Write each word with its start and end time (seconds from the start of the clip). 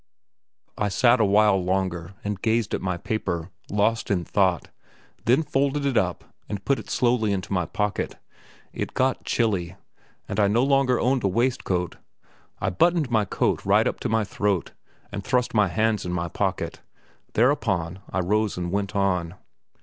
I 0.79 0.89
sat 0.89 1.19
a 1.19 1.25
while 1.25 1.63
longer, 1.63 2.15
and 2.23 2.41
gazed 2.41 2.73
at 2.73 2.81
my 2.81 2.97
paper, 2.97 3.51
lost 3.69 4.09
in 4.09 4.25
thought, 4.25 4.69
then 5.25 5.43
folded 5.43 5.85
it 5.85 5.95
up 5.95 6.23
and 6.49 6.65
put 6.65 6.79
it 6.79 6.89
slowly 6.89 7.31
into 7.31 7.53
my 7.53 7.67
pocket. 7.67 8.15
It 8.73 8.95
got 8.95 9.25
chilly; 9.25 9.75
and 10.27 10.39
I 10.39 10.47
no 10.47 10.63
longer 10.63 10.99
owned 10.99 11.23
a 11.23 11.27
waistcoat. 11.27 11.97
I 12.59 12.71
buttoned 12.71 13.11
my 13.11 13.25
coat 13.25 13.63
right 13.63 13.85
up 13.85 13.99
to 13.99 14.09
my 14.09 14.23
throat 14.23 14.71
and 15.11 15.23
thrust 15.23 15.53
my 15.53 15.67
hands 15.67 16.03
in 16.03 16.11
my 16.13 16.29
pockets; 16.29 16.79
thereupon 17.33 17.99
I 18.09 18.21
rose 18.21 18.57
and 18.57 18.71
went 18.71 18.95
on. 18.95 19.35